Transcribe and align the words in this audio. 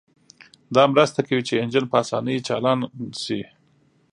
دا 0.75 0.83
مرسته 0.93 1.19
کوي 1.27 1.43
چې 1.47 1.59
انجن 1.63 1.85
په 1.91 1.95
اسانۍ 2.03 2.37
چالان 2.47 2.79
شي 3.23 3.39